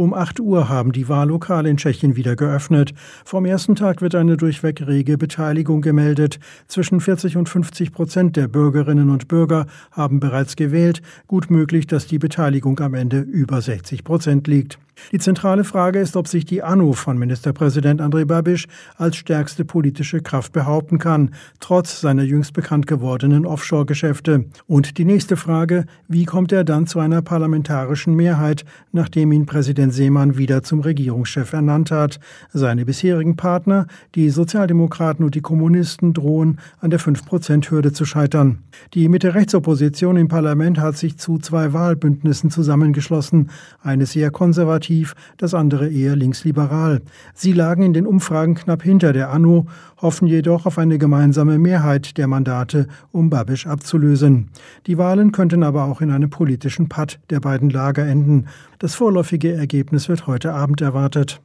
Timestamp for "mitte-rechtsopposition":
39.08-40.16